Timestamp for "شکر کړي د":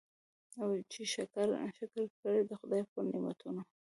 1.15-2.51